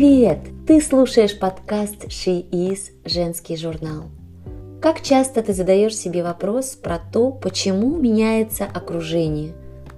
[0.00, 0.38] Привет!
[0.64, 4.04] Ты слушаешь подкаст She Is Женский журнал.
[4.80, 9.54] Как часто ты задаешь себе вопрос про то, почему меняется окружение,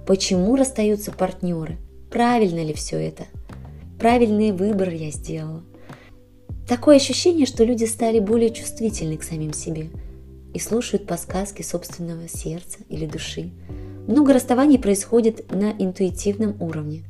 [0.07, 1.77] почему расстаются партнеры,
[2.09, 3.25] правильно ли все это,
[3.99, 5.61] правильный выбор я сделала.
[6.67, 9.91] Такое ощущение, что люди стали более чувствительны к самим себе
[10.51, 13.51] и слушают подсказки собственного сердца или души.
[14.07, 17.03] Много расставаний происходит на интуитивном уровне.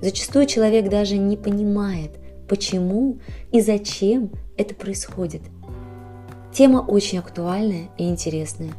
[0.00, 2.12] Зачастую человек даже не понимает,
[2.50, 3.18] почему
[3.50, 5.40] и зачем это происходит–
[6.52, 8.72] Тема очень актуальная и интересная.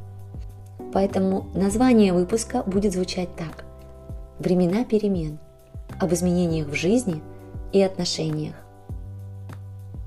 [0.94, 3.64] Поэтому название выпуска будет звучать так.
[4.40, 5.40] Времена перемен.
[6.00, 7.22] Об изменениях в жизни
[7.72, 8.56] и отношениях.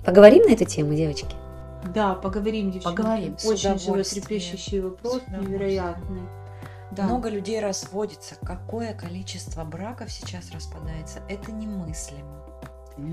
[0.05, 1.35] Поговорим на эту тему, девочки?
[1.95, 2.97] Да, поговорим, девчонки.
[2.97, 3.37] Поговорим.
[3.47, 6.23] Очень животрепещущий вопрос, невероятный.
[6.91, 7.05] Да.
[7.05, 8.35] Много людей разводится.
[8.43, 11.21] Какое количество браков сейчас распадается?
[11.29, 12.44] Это немыслимо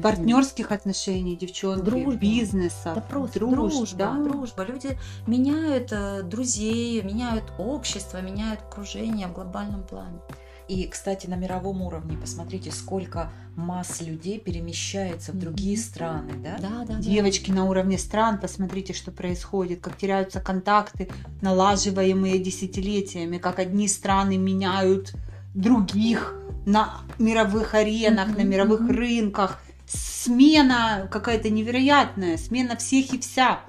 [0.04, 2.16] партнерских отношений, девчонки, дружба.
[2.16, 4.24] бизнеса, да просто дружба, дружба, да?
[4.24, 4.64] дружба.
[4.64, 10.20] Люди меняют э, друзей, меняют общество, меняют окружение в глобальном плане.
[10.68, 16.58] И, кстати, на мировом уровне посмотрите, сколько масс людей перемещается в другие страны, да?
[16.59, 17.00] Да, да.
[17.00, 17.58] Девочки да.
[17.58, 21.09] на уровне стран, посмотрите, что происходит, как теряются контакты,
[21.42, 25.14] налаживаемые десятилетиями, как одни страны меняют
[25.54, 28.38] других на мировых аренах, mm-hmm.
[28.38, 28.96] на мировых mm-hmm.
[28.96, 29.59] рынках
[29.94, 33.61] смена какая-то невероятная, смена всех и вся.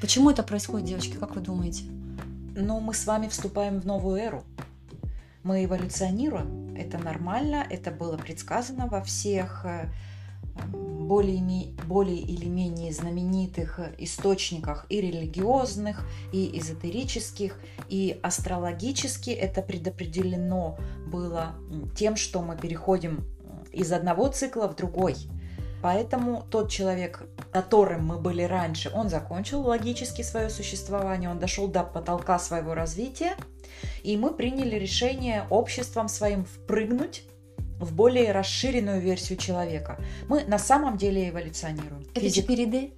[0.00, 1.84] Почему это происходит, девочки, как вы думаете?
[2.56, 4.44] Ну, мы с вами вступаем в новую эру.
[5.42, 6.74] Мы эволюционируем.
[6.76, 9.90] Это нормально, это было предсказано во всех э,
[10.72, 17.58] более, более или менее знаменитых источниках и религиозных, и эзотерических,
[17.88, 21.54] и астрологически это предопределено было
[21.96, 23.24] тем, что мы переходим
[23.72, 25.16] из одного цикла в другой.
[25.82, 27.22] Поэтому тот человек,
[27.52, 33.34] которым мы были раньше, он закончил логически свое существование, он дошел до потолка своего развития,
[34.02, 37.24] и мы приняли решение обществом своим впрыгнуть
[37.78, 39.98] в более расширенную версию человека.
[40.28, 42.02] Мы на самом деле эволюционируем.
[42.12, 42.44] Это Физик...
[42.44, 42.92] Чипериды?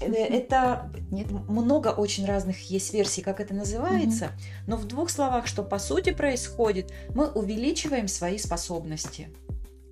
[0.00, 1.30] Э, это Нет?
[1.30, 4.32] много очень разных есть версий, как это называется, угу.
[4.66, 9.28] но в двух словах, что по сути происходит, мы увеличиваем свои способности.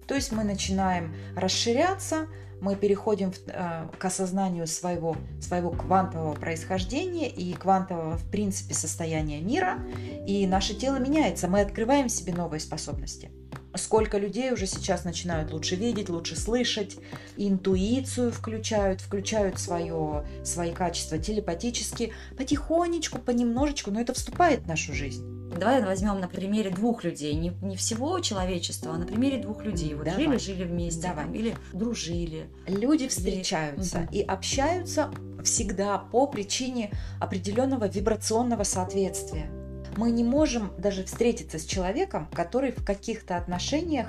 [0.06, 2.26] То есть мы начинаем расширяться,
[2.60, 9.41] мы переходим в, э, к осознанию своего, своего квантового происхождения и квантового, в принципе, состояния
[9.41, 9.78] мира,
[10.26, 13.31] и наше тело меняется, мы открываем себе новые способности.
[13.76, 16.97] Сколько людей уже сейчас начинают лучше видеть, лучше слышать,
[17.36, 25.34] интуицию включают, включают свое, свои качества телепатически, потихонечку, понемножечку, но это вступает в нашу жизнь.
[25.59, 29.94] Давай возьмем на примере двух людей, не, не всего человечества, а на примере двух людей.
[29.94, 31.25] Вот жили, жили вместе, Давай.
[31.25, 32.48] Там, или дружили.
[32.66, 34.22] Люди встречаются или...
[34.22, 35.10] и общаются
[35.42, 39.50] всегда по причине определенного вибрационного соответствия.
[39.97, 44.09] Мы не можем даже встретиться с человеком, который в каких-то отношениях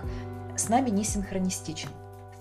[0.57, 1.89] с нами не синхронистичен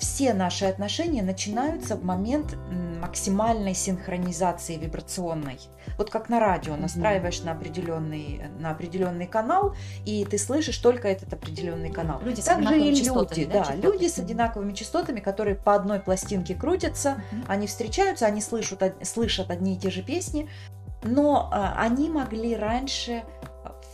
[0.05, 2.59] все наши отношения начинаются в момент
[3.01, 5.59] максимальной синхронизации вибрационной.
[5.97, 11.33] Вот как на радио, настраиваешь на определенный, на определенный канал, и ты слышишь только этот
[11.33, 12.21] определенный канал.
[12.23, 16.55] Люди с Также и люди, да, да люди с одинаковыми частотами, которые по одной пластинке
[16.55, 20.49] крутятся, mm они встречаются, они слышат, слышат одни и те же песни,
[21.03, 23.23] но а, они могли раньше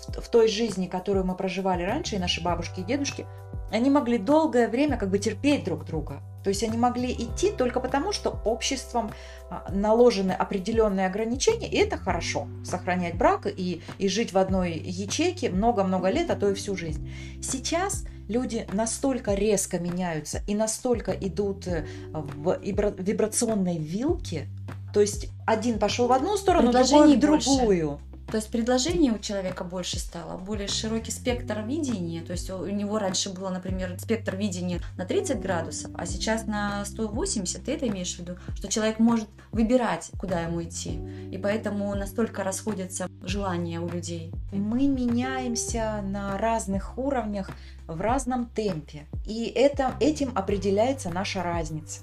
[0.07, 3.27] в, в той жизни, которую мы проживали раньше, и наши бабушки и дедушки,
[3.71, 6.23] они могли долгое время как бы терпеть друг друга.
[6.43, 9.11] То есть они могли идти только потому, что обществом
[9.51, 12.49] а, наложены определенные ограничения, и это хорошо.
[12.65, 17.13] Сохранять брак и, и жить в одной ячейке много-много лет, а то и всю жизнь.
[17.43, 24.47] Сейчас люди настолько резко меняются и настолько идут э, в вибрационной вилке,
[24.95, 27.89] то есть один пошел в одну сторону, другой в другую.
[27.91, 28.10] Больше.
[28.31, 32.23] То есть предложение у человека больше стало, более широкий спектр видения.
[32.23, 36.85] То есть у него раньше было, например, спектр видения на 30 градусов, а сейчас на
[36.85, 37.65] 180.
[37.65, 38.37] Ты это имеешь в виду?
[38.55, 41.01] Что человек может выбирать, куда ему идти.
[41.33, 44.33] И поэтому настолько расходятся желания у людей.
[44.53, 47.51] Мы меняемся на разных уровнях
[47.89, 49.07] в разном темпе.
[49.27, 52.03] И это, этим определяется наша разница.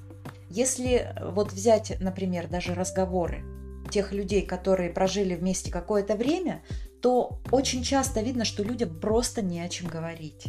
[0.50, 3.44] Если вот взять, например, даже разговоры,
[3.88, 6.64] тех людей, которые прожили вместе какое-то время,
[7.02, 10.48] то очень часто видно, что людям просто не о чем говорить.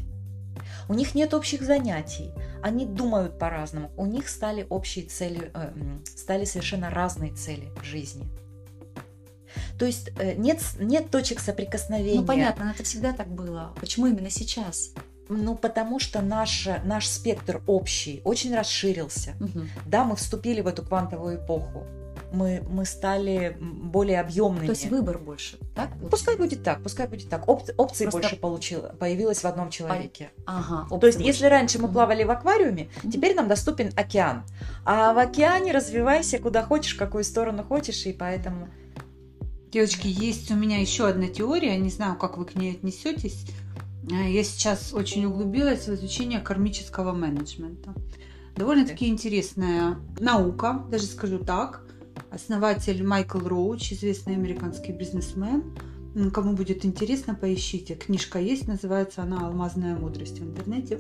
[0.89, 2.33] У них нет общих занятий,
[2.63, 5.73] они думают по-разному, у них стали общие цели, э,
[6.05, 8.27] стали совершенно разные цели в жизни.
[9.79, 12.21] То есть э, нет, нет точек соприкосновения.
[12.21, 13.75] Ну понятно, это всегда так было.
[13.81, 14.93] Почему именно сейчас?
[15.29, 19.35] Ну, потому что наш, наш спектр общий очень расширился.
[19.39, 19.69] Мгм.
[19.87, 21.85] Да, мы вступили в эту квантовую эпоху.
[22.33, 24.67] Мы, мы стали более объемными.
[24.67, 25.89] То есть выбор больше, так?
[26.11, 27.49] Пускай будет так, пускай будет так.
[27.49, 30.31] Оп- опций Просто- больше получила, появилось в одном человеке.
[30.45, 30.87] Ага.
[31.01, 31.49] То есть, опции если больше.
[31.49, 34.43] раньше мы плавали в аквариуме, теперь нам доступен океан.
[34.85, 38.69] А в океане развивайся куда хочешь, в какую сторону хочешь, и поэтому...
[39.71, 43.45] Девочки, есть у меня еще одна теория, не знаю, как вы к ней отнесетесь.
[44.11, 47.93] А, Я сейчас очень углубилась в изучение кармического менеджмента.
[48.57, 51.83] Довольно-таки интересная наука, даже скажу так.
[52.31, 55.77] Основатель Майкл Роуч, известный американский бизнесмен.
[56.33, 57.95] Кому будет интересно, поищите.
[57.95, 60.99] Книжка есть, называется она «Алмазная мудрость» в интернете.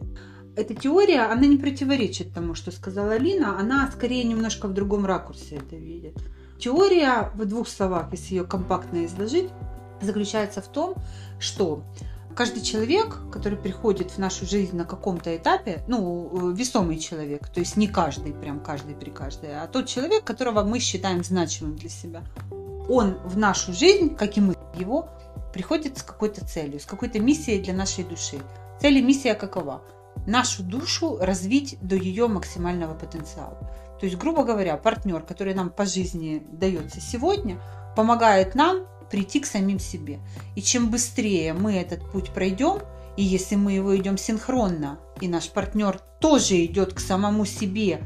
[0.56, 5.56] Эта теория, она не противоречит тому, что сказала Лина, она скорее немножко в другом ракурсе
[5.56, 6.16] это видит.
[6.58, 9.50] Теория, в двух словах, если ее компактно изложить,
[10.00, 10.96] заключается в том,
[11.38, 11.84] что
[12.38, 17.58] каждый человек, который приходит в нашу жизнь на каком-то этапе, ну, э, весомый человек, то
[17.58, 21.88] есть не каждый, прям каждый при каждой, а тот человек, которого мы считаем значимым для
[21.88, 22.22] себя,
[22.88, 25.08] он в нашу жизнь, как и мы его,
[25.52, 28.38] приходит с какой-то целью, с какой-то миссией для нашей души.
[28.80, 29.82] Цель и миссия какова?
[30.24, 33.58] Нашу душу развить до ее максимального потенциала.
[33.98, 37.60] То есть, грубо говоря, партнер, который нам по жизни дается сегодня,
[37.96, 40.18] помогает нам прийти к самим себе.
[40.56, 42.78] И чем быстрее мы этот путь пройдем,
[43.16, 48.00] и если мы его идем синхронно, и наш партнер тоже идет к самому себе,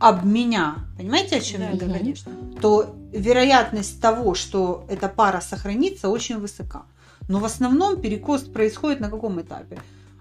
[0.00, 1.98] об меня, понимаете, о чем Да, я говорю?
[1.98, 2.32] конечно.
[2.60, 6.82] то вероятность того, что эта пара сохранится, очень высока.
[7.28, 9.80] Но в основном перекос происходит на каком этапе?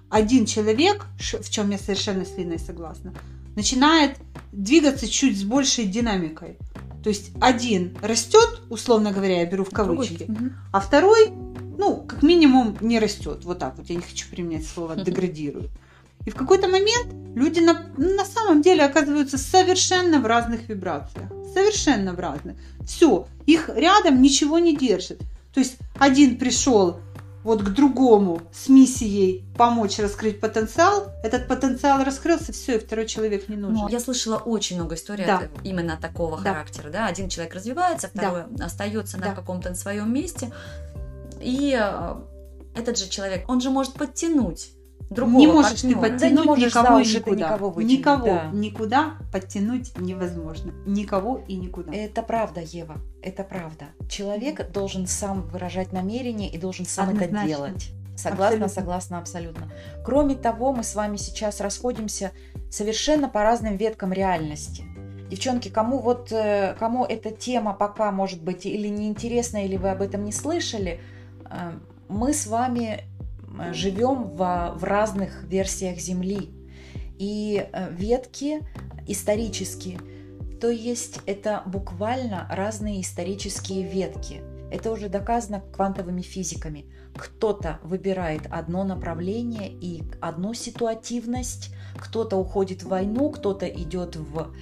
[0.10, 3.14] Один человек, в чем я совершенно с Линой согласна,
[3.58, 4.18] начинает
[4.54, 6.58] двигаться чуть с большей динамикой.
[7.04, 10.54] То есть один растет, условно говоря, я беру в Другой- кавычки, Мгм.
[10.72, 11.30] а второй,
[11.78, 13.44] ну, как минимум, не растет.
[13.46, 15.70] Вот так вот, я не хочу применять слово деградирует.
[16.26, 21.32] И в какой-то момент люди на, на самом деле оказываются совершенно в разных вибрациях.
[21.54, 22.58] Совершенно в разных.
[22.86, 25.20] Все, их рядом ничего не держит.
[25.54, 26.98] То есть один пришел
[27.48, 33.48] вот к другому с миссией помочь раскрыть потенциал, этот потенциал раскрылся, все, и второй человек
[33.48, 33.78] не нужен.
[33.78, 35.38] Ну, я слышала очень много историй Да.
[35.40, 36.52] от- именно такого Да.
[36.54, 36.90] характера.
[36.92, 37.08] Да?
[37.08, 38.22] Один человек развивается, Да.
[38.22, 39.30] второй остается Да.
[39.30, 40.52] на каком-то своем месте.
[41.40, 42.16] И э,
[42.76, 44.72] этот же человек, он же может подтянуть
[45.10, 46.20] другого не можешь ты партнера.
[46.20, 47.36] Да не подтянуть можешь никого и ты никуда.
[47.36, 48.50] никого вытянуть, никого, да.
[48.54, 50.74] никуда подтянуть невозможно.
[50.86, 51.94] Никого и никуда.
[51.94, 53.86] Это правда, Ева, это правда.
[54.10, 57.48] Человек должен сам выражать намерение и должен сам это Однозначно.
[57.48, 57.92] делать.
[58.16, 58.70] Согласна, Абсолютно.
[58.70, 59.72] согласна, абсолютно.
[60.04, 62.32] Кроме того, мы с вами сейчас расходимся
[62.72, 64.84] совершенно по разным веткам реальности.
[65.30, 70.02] Девчонки, кому вот э, кому эта тема пока может быть или неинтересна, или вы об
[70.02, 71.00] этом не слышали,
[71.46, 71.74] э,
[72.10, 73.02] мы с вами
[73.74, 76.52] живем в, в разных версиях Земли.
[77.18, 78.60] И э, ветки
[79.08, 80.00] исторические,
[80.62, 84.42] то есть это буквально разные исторические ветки.
[84.70, 86.86] Это уже доказано квантовыми физиками.
[87.16, 94.54] Кто-то выбирает одно направление и одну ситуативность, кто-то уходит в войну, кто-то идет в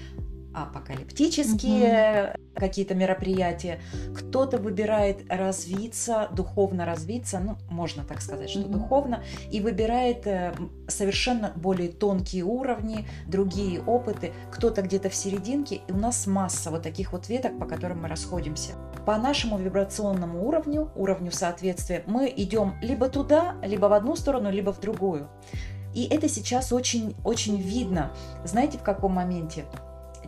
[0.53, 3.79] апокалиптические какие-то мероприятия,
[4.15, 8.71] кто-то выбирает развиться, духовно развиться, ну, можно так сказать, что Мгм.
[8.71, 10.53] духовно, и выбирает э,
[10.87, 16.83] совершенно более тонкие уровни, другие опыты, кто-то где-то в серединке, и у нас масса вот
[16.83, 18.73] таких вот веток, по которым мы расходимся.
[19.05, 24.73] По нашему вибрационному уровню, уровню соответствия, мы идем либо туда, либо в одну сторону, либо
[24.73, 25.29] в другую.
[25.93, 28.11] И это сейчас очень, очень видно.
[28.43, 29.65] Знаете, в каком моменте?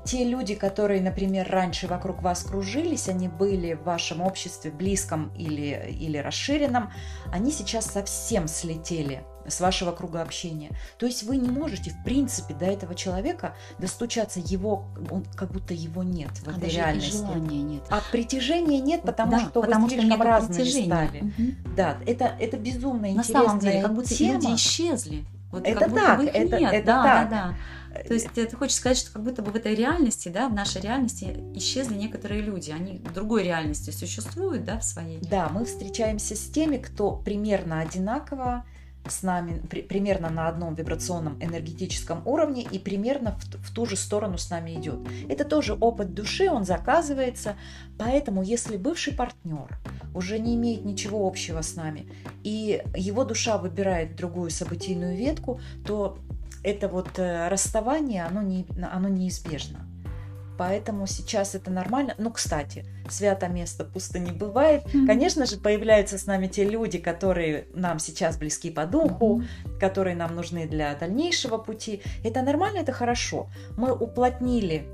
[0.08, 5.86] Те люди, которые, например, раньше вокруг вас кружились, они были в вашем обществе близком или,
[6.00, 6.92] или расширенном,
[7.34, 10.70] они сейчас совсем слетели с вашего круга общения.
[10.98, 15.74] То есть вы не можете, в принципе, до этого человека достучаться его, он, как будто
[15.74, 17.18] его нет в А этой и реальности.
[17.18, 17.84] желания нет.
[17.90, 20.86] А притяжения нет, потому Да, что потому вы что слишком притяжения.
[20.86, 21.20] стали.
[21.38, 21.76] Мгм.
[21.76, 24.34] Да, это, это безумно На интересная самом деле, как будто тема.
[24.36, 25.26] люди исчезли.
[25.52, 26.74] Вот Это как будто так, это- нет.
[26.74, 27.30] это да, так.
[27.30, 27.56] да, да.
[28.08, 30.82] То есть ты хочешь сказать, что как будто бы в этой реальности, да, в нашей
[30.82, 32.72] реальности исчезли некоторые люди.
[32.72, 35.20] Они в другой реальности существуют, да, в своей.
[35.22, 38.66] Да, мы встречаемся с теми, кто примерно одинаково
[39.10, 43.96] с нами, при- примерно на одном вибрационном энергетическом уровне и примерно в, в ту же
[43.96, 45.00] сторону с нами идет.
[45.30, 47.56] Это тоже опыт души, он заказывается,
[47.98, 49.80] поэтому если бывший партнер
[50.14, 52.12] уже не имеет ничего общего с нами,
[52.44, 56.18] и его душа выбирает другую событийную ветку, то
[56.68, 59.88] это вот э, расставание, оно, не, оно неизбежно.
[60.58, 62.16] Поэтому сейчас это нормально.
[62.18, 64.92] Ну, кстати, свято место пусто не бывает.
[64.94, 65.06] Мгм.
[65.08, 69.80] Конечно же, появляются с нами те люди, которые нам сейчас близки по духу, Мгм.
[69.80, 72.02] которые нам нужны для дальнейшего пути.
[72.24, 73.50] Это нормально, это хорошо.
[73.78, 74.88] Мы уплотнили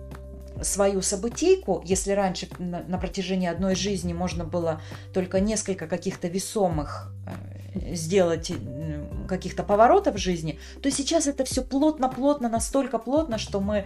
[0.62, 4.82] свою событийку, если раньше на, на протяжении одной жизни можно было
[5.14, 7.53] только несколько каких-то весомых э,
[7.94, 13.86] сделать э, каких-то поворотов в жизни, то сейчас это все плотно-плотно, настолько плотно, что мы,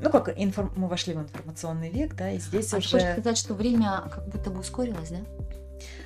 [0.00, 3.38] ну как, информ- мы вошли в информационный век, да, и здесь А уже хочешь сказать,
[3.38, 5.18] что время как будто бы ускорилось, да?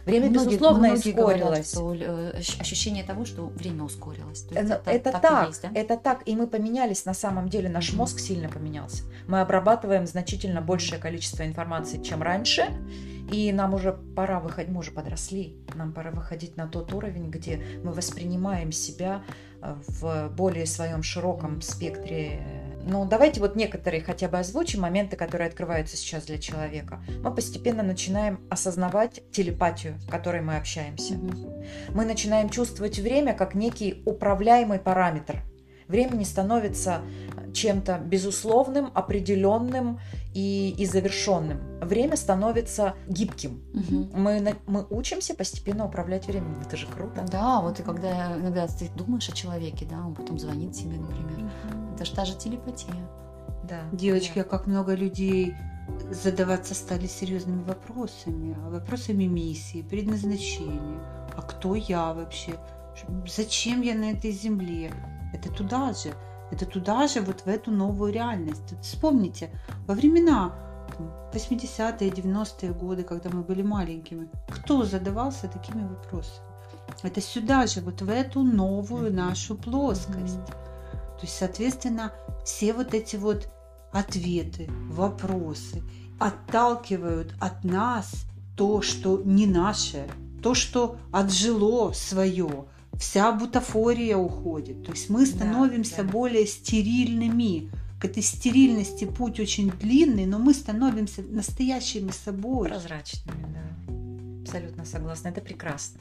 [0.06, 1.70] время, Многие- безусловно, многие говорят, ускорилось.
[1.70, 4.42] что, э, ощ- ощущение того, что время ускорилось.
[4.42, 5.70] То Ну, это, это, так, так, есть, да?
[5.74, 9.04] это так, и мы поменялись на самом деле, наш мозг сильно поменялся.
[9.28, 12.64] Мы обрабатываем значительно большее количество информации, чем раньше,
[13.30, 17.62] и нам уже пора выходить, мы уже подросли, нам пора выходить на тот уровень, где
[17.82, 19.22] мы воспринимаем себя
[19.62, 22.40] э, в более своем широком спектре.
[22.82, 27.02] Ну, давайте вот некоторые хотя бы озвучим моменты, которые открываются сейчас для человека.
[27.22, 31.14] Мы постепенно начинаем осознавать телепатию, которой мы общаемся
[31.94, 35.42] мы начинаем чувствовать время как некий управляемый параметр.
[35.90, 37.00] Время не становится
[37.52, 39.98] чем-то безусловным, определенным
[40.32, 41.58] и, и завершенным.
[41.80, 43.60] Время становится гибким.
[43.74, 44.10] Мгм.
[44.14, 46.62] Мы, мы учимся постепенно управлять временем.
[46.64, 47.26] Это же круто.
[47.30, 51.50] Да, вот и когда иногда ты думаешь о человеке, да, он потом звонит тебе, например.
[51.94, 52.94] Это же та же телепатия.
[53.68, 53.80] Да.
[53.92, 55.54] Девочки, а как много людей
[56.12, 61.00] задаваться стали серьезными вопросами, вопросами миссии, предназначения.
[61.36, 62.54] А кто я вообще?
[63.26, 64.92] Зачем я на этой земле?
[65.32, 66.14] Это туда же.
[66.50, 68.72] Это туда же, вот в эту новую реальность.
[68.72, 69.50] Вот вспомните,
[69.86, 70.52] во времена
[70.96, 76.46] там, 80-е, 90-е годы, когда мы были маленькими, кто задавался такими вопросами?
[77.02, 80.44] Это сюда же, вот в эту новую нашу плоскость.
[80.46, 82.12] То есть, соответственно,
[82.44, 83.48] все вот эти вот
[83.92, 85.82] ответы, вопросы
[86.18, 90.08] отталкивают от нас то, что не наше,
[90.42, 92.66] то, что отжило свое.
[93.00, 94.84] Вся бутафория уходит.
[94.84, 96.04] То есть мы Да, становимся да.
[96.04, 97.70] более стерильными.
[97.98, 102.68] К этой стерильности путь очень длинный, но мы становимся настоящими собой.
[102.68, 104.42] Прозрачными, да.
[104.42, 105.28] Абсолютно согласна.
[105.28, 105.98] Это прекрасно.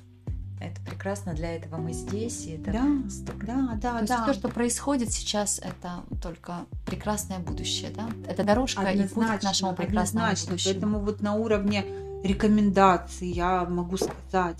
[0.62, 2.46] Это прекрасно, для этого мы здесь.
[2.46, 3.44] И это Да, здорово.
[3.46, 4.24] да, да, То есть да.
[4.24, 8.10] все, что происходит сейчас, это только прекрасное будущее, да?
[8.27, 10.51] Это дорожка и путь к нашему прекрасному однозначно.
[10.51, 10.74] будущему.
[10.74, 11.86] Поэтому вот на уровне
[12.25, 14.58] рекомендаций я могу сказать,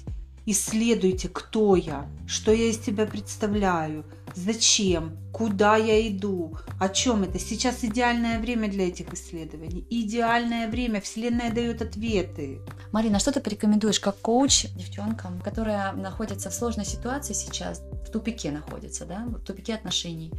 [0.51, 7.39] исследуйте, кто я, что я из себя представляю, зачем, куда я иду, о чем это.
[7.39, 9.85] Сейчас идеальное время для этих исследований.
[9.89, 11.01] Идеальное время.
[11.01, 12.59] Вселенная дает ответы.
[12.91, 18.11] Марина, а что ты порекомендуешь как коуч девчонкам, которая находится в сложной ситуации сейчас, в
[18.11, 20.31] тупике находится, да, в тупике отношений,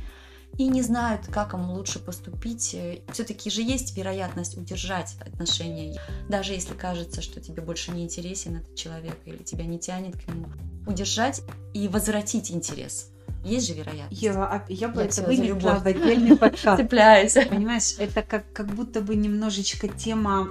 [0.58, 2.76] и не знают, как им лучше поступить.
[3.12, 8.74] Все-таки же есть вероятность удержать отношения, даже если кажется, что тебе больше не интересен этот
[8.74, 10.46] человек или тебя не тянет к нему.
[10.86, 11.42] Удержать
[11.74, 13.10] и возвратить интерес.
[13.42, 14.20] Есть же вероятность.
[14.20, 16.82] Ева, а я бы Я это вынесла в отдельный подкаст.
[16.82, 17.32] Цепляюсь.
[17.32, 20.48] Понимаешь, это как, как будто бы немножечко тема,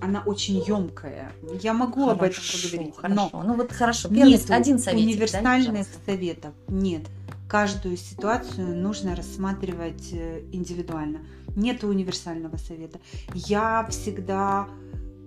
[0.00, 1.32] она очень емкая.
[1.62, 3.30] Я могу об этом Хорошо, поговорить, Хорошо.
[3.32, 4.08] но Ну вот хорошо.
[4.08, 5.00] Первый, Нету один совет.
[5.00, 7.02] универсальных советов нет.
[7.50, 11.18] Каждую ситуацию нужно рассматривать э, индивидуально.
[11.56, 13.00] Нет универсального совета.
[13.34, 14.68] Я всегда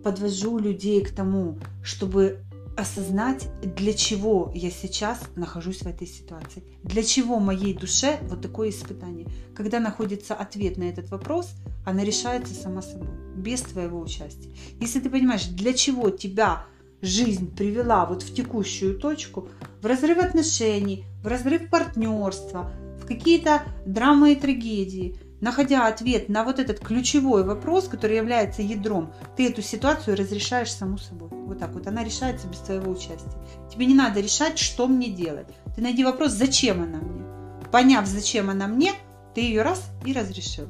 [0.05, 2.39] подвожу людей к тому, чтобы
[2.77, 6.63] осознать, для чего я сейчас нахожусь в этой ситуации.
[6.83, 9.27] Для чего моей душе вот такое испытание.
[9.53, 11.51] Когда находится ответ на этот вопрос,
[11.85, 14.49] она решается сама собой, без твоего участия.
[14.79, 16.67] Если ты понимаешь, для чего тебя
[17.03, 19.49] жизнь привела вот в текущую точку,
[19.81, 26.59] в разрыв отношений, в разрыв партнерства, в какие-то драмы и трагедии, находя ответ на вот
[26.59, 31.29] этот ключевой вопрос, который является ядром, ты эту ситуацию разрешаешь саму собой.
[31.31, 31.85] Вот так вот.
[31.85, 33.31] Она решается без твоего участия.
[33.69, 35.47] Тебе не надо решать, что мне делать.
[35.75, 37.23] Ты найди вопрос, зачем она мне.
[37.71, 38.93] Поняв, зачем она мне,
[39.35, 40.69] ты ее раз и разрешил.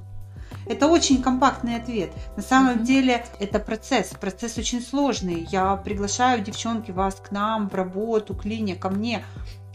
[0.66, 2.12] Это очень компактный ответ.
[2.38, 2.84] На самом Мгм.
[2.86, 4.10] деле это процесс.
[4.20, 5.48] Процесс очень сложный.
[5.52, 9.24] Я приглашаю девчонки вас к нам в работу, к Лине, ко мне.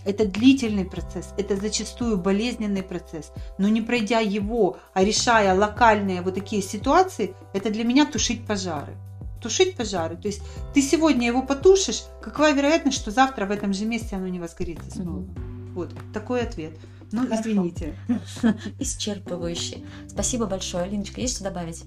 [0.05, 3.33] Это длительный процесс, это зачастую болезненный процесс.
[3.59, 8.95] Но не пройдя его, а решая локальные вот такие ситуации, это для меня тушить пожары.
[9.43, 10.17] Тушить пожары.
[10.17, 10.41] То есть
[10.73, 14.91] ты сегодня его потушишь, какова вероятность, что завтра в этом же месте оно не возгорится
[14.91, 15.25] снова.
[15.75, 16.73] Вот такой ответ.
[17.13, 17.43] Ну, Хорошо.
[17.43, 17.95] извините.
[18.79, 19.85] Исчерпывающий.
[20.09, 20.85] Спасибо большое.
[20.85, 21.85] Алиночка, есть что добавить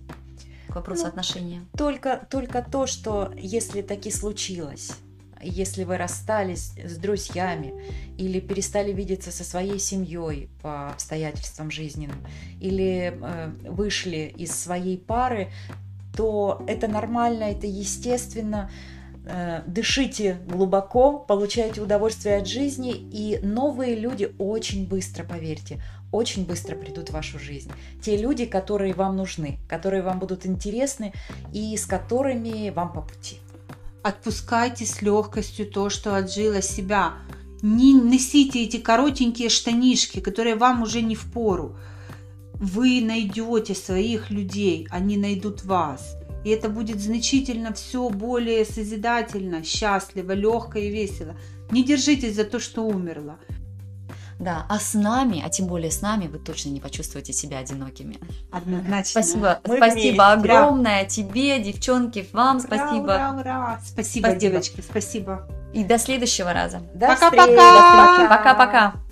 [0.67, 1.61] к вопросу Ну, отношения?
[1.77, 4.91] Только, только то, что если таки случилось,
[5.43, 7.73] если вы расстались с друзьями
[8.17, 12.25] или перестали видеться со своей семьей по обстоятельствам жизненным,
[12.59, 15.49] или э, вышли из своей пары,
[16.15, 18.69] то это нормально, это естественно.
[19.23, 25.79] Э, дышите глубоко, получайте удовольствие от жизни, и новые люди очень быстро, поверьте,
[26.11, 27.71] очень быстро придут в вашу жизнь.
[28.01, 31.13] Те люди, которые вам нужны, которые вам будут интересны
[31.53, 33.37] и с которыми вам по пути.
[34.01, 37.13] Отпускайте с легкостью то, что отжило себя.
[37.61, 41.77] Не носите эти коротенькие штанишки, которые вам уже не в пору.
[42.55, 46.17] Вы найдете своих людей, они найдут вас.
[46.43, 51.35] И это будет значительно все более созидательно, счастливо, легко и весело.
[51.71, 53.37] Не держитесь за то, что умерло.
[54.39, 58.17] Да, а с нами, а тем более с нами, вы точно не почувствуете себя одинокими.
[58.51, 59.21] Однозначно.
[59.21, 60.21] Спасибо, Мы спасибо вместе.
[60.21, 63.03] огромное тебе, девчонки, вам Ура, спасибо.
[63.03, 63.79] Ура, ура.
[63.85, 64.39] Спасибо, Спасибо.
[64.39, 65.47] девочки, спасибо.
[65.73, 66.79] И до следующего раза.
[66.95, 67.41] До Пока-пока.
[67.43, 67.55] встречи.
[67.55, 68.29] До встречи.
[68.29, 69.10] Пока-пока.